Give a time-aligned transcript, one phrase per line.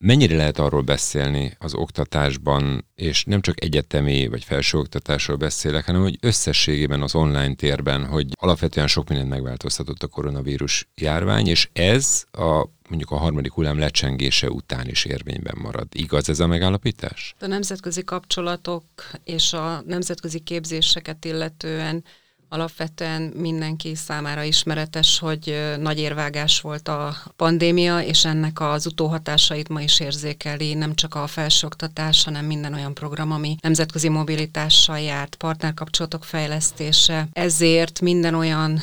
[0.00, 6.18] Mennyire lehet arról beszélni az oktatásban, és nem csak egyetemi vagy felsőoktatásról beszélek, hanem hogy
[6.20, 12.66] összességében az online térben, hogy alapvetően sok mindent megváltoztatott a koronavírus járvány, és ez a
[12.88, 15.86] mondjuk a harmadik hullám lecsengése után is érvényben marad.
[15.92, 17.34] Igaz ez a megállapítás?
[17.40, 18.84] A nemzetközi kapcsolatok
[19.24, 22.04] és a nemzetközi képzéseket illetően
[22.50, 29.80] Alapvetően mindenki számára ismeretes, hogy nagy érvágás volt a pandémia, és ennek az utóhatásait ma
[29.80, 36.24] is érzékeli nem csak a felsőoktatás, hanem minden olyan program, ami nemzetközi mobilitással járt, partnerkapcsolatok
[36.24, 37.28] fejlesztése.
[37.32, 38.80] Ezért minden olyan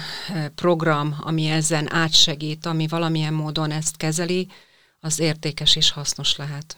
[0.56, 4.48] program, ami ezen átsegít, ami valamilyen módon ezt kezeli,
[5.00, 6.78] az értékes és hasznos lehet.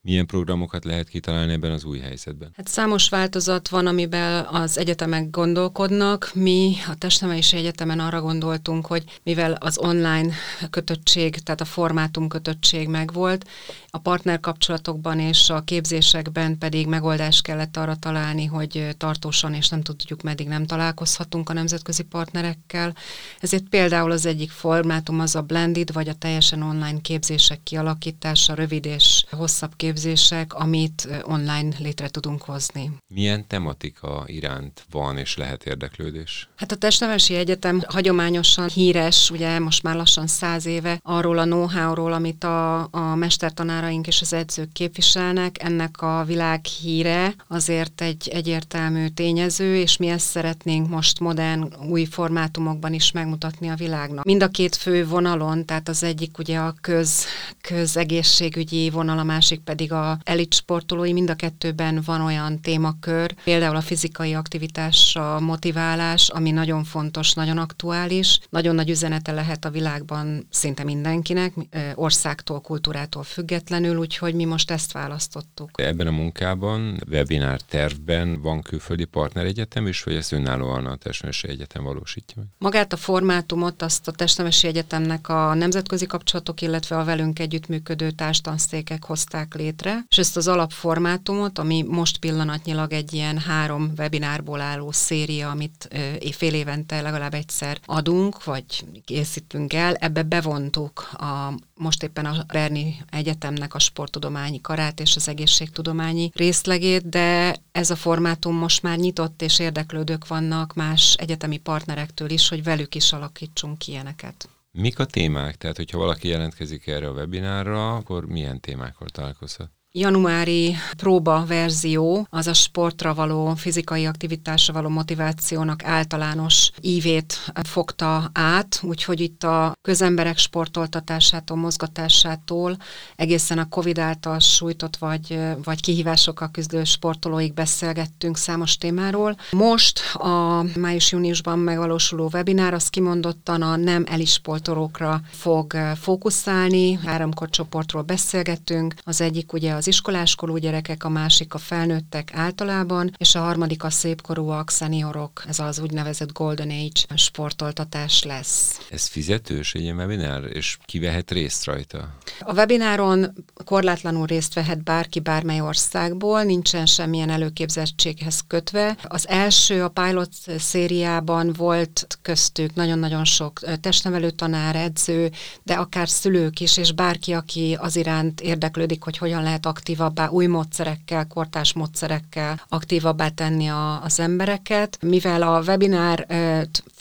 [0.00, 2.50] Milyen programokat lehet kitalálni ebben az új helyzetben?
[2.56, 6.30] Hát számos változat van, amiben az egyetemek gondolkodnak.
[6.34, 10.34] Mi a Testnevelési Egyetemen arra gondoltunk, hogy mivel az online
[10.70, 13.48] kötöttség, tehát a formátum kötöttség megvolt,
[13.90, 20.22] a partnerkapcsolatokban és a képzésekben pedig megoldást kellett arra találni, hogy tartósan és nem tudjuk,
[20.22, 22.94] meddig nem találkozhatunk a nemzetközi partnerekkel.
[23.40, 28.84] Ezért például az egyik formátum az a blended, vagy a teljesen online képzések kialakítása, rövid
[28.84, 32.90] és hosszabb képzések képzések, amit online létre tudunk hozni.
[33.14, 36.48] Milyen tematika iránt van és lehet érdeklődés?
[36.56, 42.12] Hát a Testnevelési Egyetem hagyományosan híres, ugye most már lassan száz éve, arról a know-how-ról,
[42.12, 45.62] amit a, a mestertanáraink és az edzők képviselnek.
[45.62, 52.04] Ennek a világ híre azért egy egyértelmű tényező, és mi ezt szeretnénk most modern, új
[52.04, 54.24] formátumokban is megmutatni a világnak.
[54.24, 57.26] Mind a két fő vonalon, tehát az egyik ugye a köz,
[57.60, 63.34] közegészségügyi vonal, a másik pedig pedig a elit sportolói, mind a kettőben van olyan témakör,
[63.44, 69.64] például a fizikai aktivitás, a motiválás, ami nagyon fontos, nagyon aktuális, nagyon nagy üzenete lehet
[69.64, 71.52] a világban szinte mindenkinek,
[71.94, 75.70] országtól, kultúrától függetlenül, úgyhogy mi most ezt választottuk.
[75.74, 81.84] Ebben a munkában, webinár tervben van külföldi partneregyetem is, vagy ezt önállóan a Testnemesi Egyetem
[81.84, 82.42] valósítja?
[82.58, 89.04] Magát a formátumot azt a Testnemesi Egyetemnek a nemzetközi kapcsolatok, illetve a velünk együttműködő társtanszékek
[89.04, 94.92] hozták létre, létre, és ezt az alapformátumot, ami most pillanatnyilag egy ilyen három webinárból álló
[94.92, 95.88] széria, amit
[96.32, 103.04] fél évente legalább egyszer adunk, vagy készítünk el, ebbe bevontuk a most éppen a Berni
[103.10, 109.42] Egyetemnek a sporttudományi karát és az egészségtudományi részlegét, de ez a formátum most már nyitott
[109.42, 114.48] és érdeklődők vannak más egyetemi partnerektől is, hogy velük is alakítsunk ilyeneket.
[114.80, 115.56] Mik a témák?
[115.56, 119.77] Tehát, hogyha valaki jelentkezik erre a webinárra, akkor milyen témákkal találkozhat?
[119.92, 128.80] Januári próba verzió az a sportra való, fizikai aktivitásra való motivációnak általános ívét fogta át,
[128.82, 132.76] úgyhogy itt a közemberek sportoltatásától, mozgatásától
[133.16, 139.36] egészen a Covid által sújtott vagy, vagy kihívásokkal küzdő sportolóig beszélgettünk számos témáról.
[139.50, 146.98] Most a május-júniusban megvalósuló webinár az kimondottan a nem elisportolókra fog fókuszálni.
[147.04, 148.94] Három csoportról beszélgettünk.
[149.02, 153.90] Az egyik ugye az iskoláskorú gyerekek, a másik a felnőttek általában, és a harmadik a
[153.90, 158.78] szépkorúak, szeniorok, ez az úgynevezett Golden Age sportoltatás lesz.
[158.90, 162.14] Ez fizetős egy ilyen webinár, és ki vehet részt rajta?
[162.40, 163.32] A webináron
[163.64, 168.96] korlátlanul részt vehet bárki bármely országból, nincsen semmilyen előképzettséghez kötve.
[169.02, 175.30] Az első, a pilot szériában volt köztük nagyon-nagyon sok testnevelő tanár, edző,
[175.62, 180.46] de akár szülők is, és bárki, aki az iránt érdeklődik, hogy hogyan lehet aktívabbá, új
[180.46, 184.98] módszerekkel, kortás módszerekkel aktívabbá tenni a, az embereket.
[185.00, 186.26] Mivel a webinár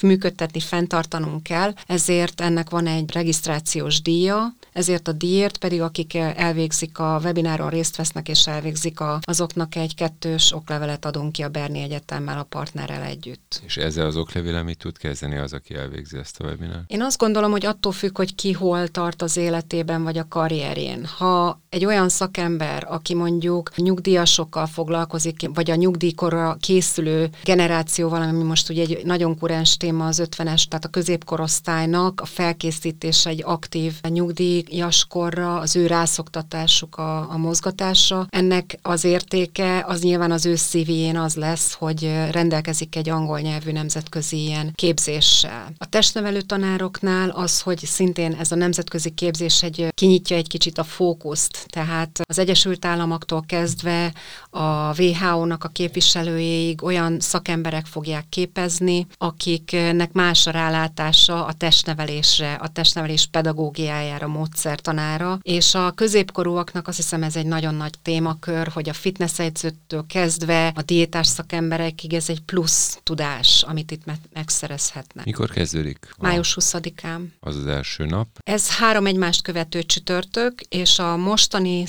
[0.02, 7.00] működtetni, fenntartanunk kell, ezért ennek van egy regisztrációs díja, ezért a díjért pedig akik elvégzik
[7.00, 11.82] a webináron részt vesznek és elvégzik a, azoknak egy kettős oklevelet adunk ki a Berni
[11.82, 13.62] Egyetemmel a partnerrel együtt.
[13.66, 16.84] És ezzel az oklevél mit tud kezdeni az, aki elvégzi ezt a webinárt?
[16.88, 21.06] Én azt gondolom, hogy attól függ, hogy ki hol tart az életében vagy a karrierjén.
[21.06, 22.57] Ha egy olyan szakember,
[22.88, 29.78] aki mondjuk nyugdíjasokkal foglalkozik, vagy a nyugdíjkorra készülő generációval, ami most ugye egy nagyon kurens
[29.78, 37.32] téma az 50-es, tehát a középkorosztálynak a felkészítése egy aktív nyugdíjaskorra, az ő rászoktatásuk a,
[37.32, 38.28] a mozgatásra.
[38.30, 43.72] Ennek az értéke az nyilván az ő szívén az lesz, hogy rendelkezik egy angol nyelvű
[43.72, 45.74] nemzetközi ilyen képzéssel.
[45.78, 50.84] A testnevelő tanároknál az, hogy szintén ez a nemzetközi képzés egy kinyitja egy kicsit a
[50.84, 54.14] fókuszt, tehát az Egyesült Államoktól kezdve
[54.50, 62.68] a WHO-nak a képviselőjéig olyan szakemberek fogják képezni, akiknek más a rálátása a testnevelésre, a
[62.68, 68.94] testnevelés pedagógiájára, módszertanára, és a középkorúaknak azt hiszem ez egy nagyon nagy témakör, hogy a
[68.94, 75.26] fitness edzőtől kezdve a diétás szakemberekig ez egy plusz tudás, amit itt me- megszerezhetnek.
[75.26, 76.10] Mikor kezdődik?
[76.18, 77.22] Május 20-án.
[77.40, 78.28] Az az első nap.
[78.44, 81.86] Ez három egymást követő csütörtök, és a mostani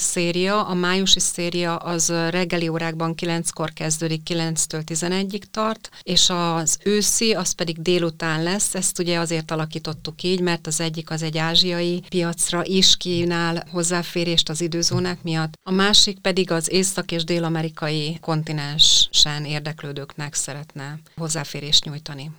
[0.48, 7.32] széria, a májusi széria az reggeli órákban 9-kor kezdődik, 9-től 11-ig tart, és az őszi
[7.32, 12.02] az pedig délután lesz, ezt ugye azért alakítottuk így, mert az egyik az egy ázsiai
[12.08, 19.44] piacra is kínál hozzáférést az időzónák miatt, a másik pedig az észak- és dél-amerikai kontinensen
[19.44, 22.30] érdeklődőknek szeretne hozzáférést nyújtani.